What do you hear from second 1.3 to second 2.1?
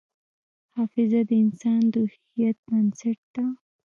انسان د